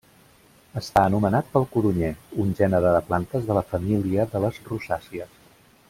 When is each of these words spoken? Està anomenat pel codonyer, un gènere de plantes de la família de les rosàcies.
Està 0.79 1.03
anomenat 1.09 1.51
pel 1.57 1.67
codonyer, 1.75 2.09
un 2.45 2.55
gènere 2.61 2.95
de 2.97 3.03
plantes 3.11 3.47
de 3.51 3.59
la 3.61 3.65
família 3.75 4.27
de 4.33 4.43
les 4.47 4.59
rosàcies. 4.73 5.39